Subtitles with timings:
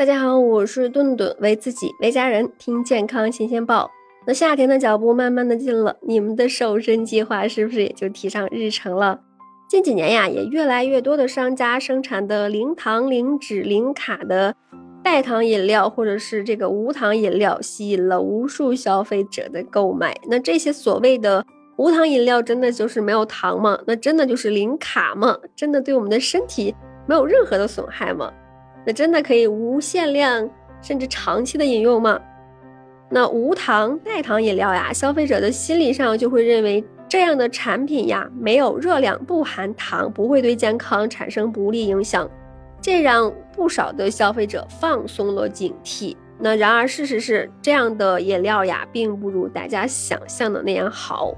[0.00, 3.90] 大家好，我是顿顿，为自己为家人听健康新鲜报。
[4.26, 9.20] 那夏天的脚步慢慢的近了，你们的瘦身计划是不是也就提上日程了？
[9.68, 14.54] 近几年呀，也越来越多的商家生产的零糖、零脂、零卡的
[15.04, 20.16] 代糖饮料，或者是这个无糖饮料，吸引了无数消费者的购买。
[20.30, 21.44] 那这些所谓的
[21.76, 23.78] 无糖饮料，真的就是没有糖吗？
[23.86, 25.36] 那真的就是零卡吗？
[25.54, 26.74] 真的对我们的身体
[27.06, 28.32] 没有任何的损害吗？
[28.86, 30.48] 那真的可以无限量
[30.80, 32.18] 甚至长期的饮用吗？
[33.10, 42.30] 那无糖代糖饮料呀，消费者的心理上就会认为这样的产品呀没有热量，不含糖，不会对健康产生不利影响，
[42.80, 46.16] 这让不少的消费者放松了警惕。
[46.38, 51.34] 那然而事实是，这样的饮料呀，并不如大家想象的那样好。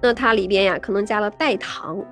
[0.00, 2.02] 那它里边呀，可能加了代糖。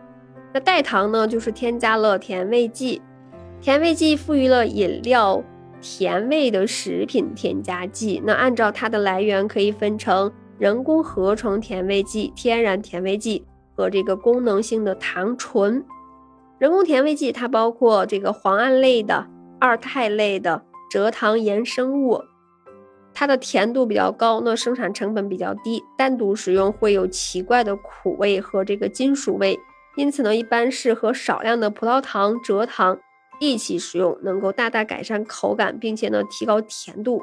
[0.53, 3.03] 那代糖呢，就是添加了甜味剂。
[3.65, 5.43] 甜味剂赋予了饮料
[5.81, 8.23] 甜味的食品添加剂。
[8.23, 13.43] 那按照它的来源，可以分成人工合成甜味剂、天然甜味剂
[13.75, 15.83] 和这个功能性的糖醇。
[16.59, 19.27] 人工甜味剂它包括这个磺胺类的、
[19.59, 22.23] 二肽类的蔗糖衍生物，
[23.15, 29.59] 它的甜度比较高，那生产成本比较低，单独使用会有奇怪的苦味和这个金属味，
[29.97, 32.99] 因此呢，一般是和少量的葡萄糖、蔗糖。
[33.41, 37.23] 一起食用能够大大改善口感，并且呢提高甜度。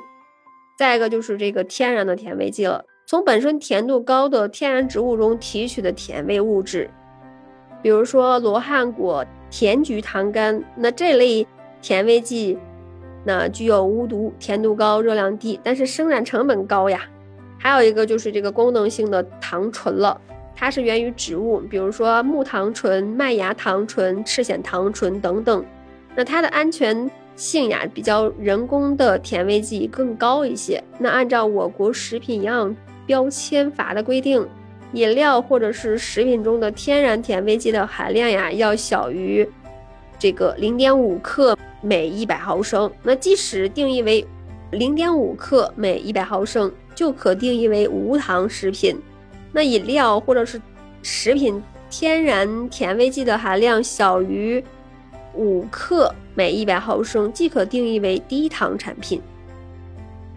[0.78, 6.90] 再一个就是这个天然的甜味剂了，从本身甜度高的天然植物中提取的甜味物质，
[7.82, 11.46] 比如说罗汉果、甜菊糖苷，那这类
[11.82, 12.58] 甜味剂，
[13.24, 17.02] 那具有无毒、甜度高、热量低，但是生产成本高呀。
[17.60, 20.20] 还有一个就是这个功能性的糖醇了，
[20.56, 25.64] 它是源于植物，比如说木糖醇、麦芽糖醇、赤藓糖醇等等。
[26.16, 30.84] 那它的安全性呀，比较人工的甜味剂更高一些。
[31.00, 34.46] 那按照我国食品营养标签法的规定，
[34.94, 39.48] 饮料或者是食品中的天然甜味剂的含量呀，要小于
[40.20, 42.92] 这个零点五克每一百毫升。
[43.02, 44.28] 那即使定义为
[44.72, 49.00] 零点五克每一百毫升，就可定义为无糖食品。
[49.54, 50.62] 那饮料或者是
[51.02, 54.64] 食品天然甜味剂的含量小于。
[55.36, 59.22] 五克每一百毫升即可定义为低糖产品。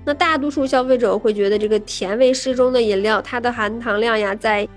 [0.04, 4.68] 那大多数消费者会觉得这个甜味适中的饮料，它的含糖量呀在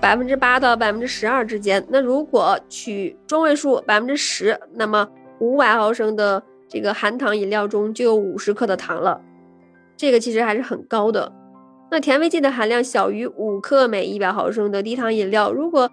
[0.00, 1.84] 百分之八到百分之十二之间。
[1.88, 9.20] 那如果取中位数百分之十，那么五百毫升的这个含糖饮料中就有五十克的糖了，
[9.96, 11.32] 这个其实还是很高的。
[11.90, 15.88] 那甜味剂的含量小于五克每一百毫升的低糖饮料，如果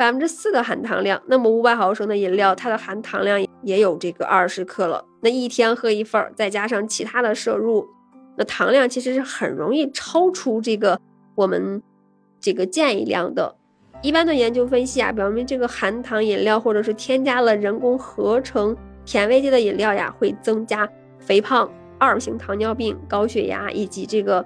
[0.00, 5.04] 百分之四的含糖量，那么五百毫升的饮料，它的含糖量也有这个二十克了。
[5.20, 7.86] 那一天喝一份儿，再加上其他的摄入，
[8.38, 10.98] 那糖量其实是很容易超出这个
[11.34, 11.82] 我们
[12.40, 13.54] 这个建议量的。
[14.00, 18.74] 一般的研究分析啊，表明这个含糖饮料或者是添加了人工合成
[19.04, 20.88] 甜味剂的饮料呀，会增加
[21.18, 24.42] 肥胖、二型糖尿病、高血压以及这个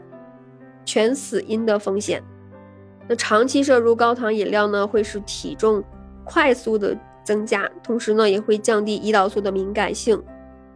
[0.84, 2.20] 全死因的风险。
[3.08, 5.82] 那长期摄入高糖饮料呢，会使体重
[6.24, 10.22] 快速的增加，同时呢，也会降低胰岛素的敏感性。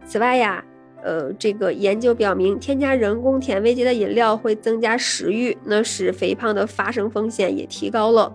[0.05, 0.63] 此外呀，
[1.03, 8.31] 呃，这个研究表明，添加人工甜味剂的饮料会增加食欲，那使肥胖的发生风险也提高了。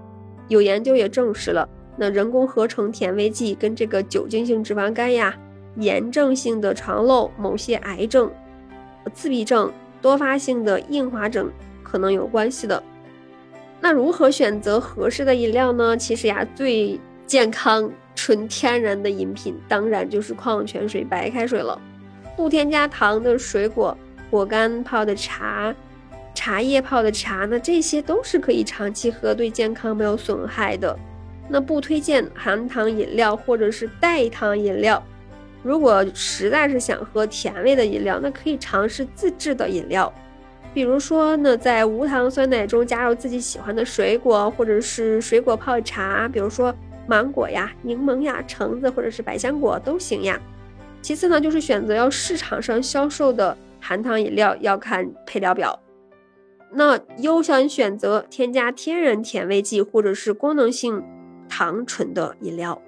[0.48, 5.34] 有研究也证实了，那人工合成甜味剂跟这个酒精性脂肪肝呀、
[5.76, 8.30] 炎症性的肠漏、某些癌症、
[9.12, 9.72] 自闭症、
[10.02, 11.50] 多发性的硬化症
[11.82, 12.82] 可能有关系的。
[13.84, 15.94] 那如何选择合适的饮料呢？
[15.94, 21.78] 其实呀，最健康、纯天然的饮品，当然就是矿泉水、白开水了。
[22.34, 23.94] 不添加糖的水果
[24.30, 25.74] 果干泡的茶、
[26.34, 30.98] 茶叶泡的茶，那这些都是可以长期喝，对健康没有损害的。
[31.46, 35.02] 那不推荐含糖饮料或者是代糖饮料。
[35.62, 40.10] 如果实在是想喝甜味的饮料，那可以尝试自制的饮料。
[40.74, 46.74] 比如说呢，在无糖酸奶中加入自己喜欢的水果，或者是水果泡茶，比如说
[47.06, 50.38] 芒果呀、柠檬呀、橙子或者是百香果都行呀。
[51.00, 55.78] 其次呢，就是选择要市场上销售的含糖饮料，要看配料表。
[56.72, 61.04] 那优先选择添加天然甜味剂或者是功能性
[61.48, 62.82] 糖醇的饮料。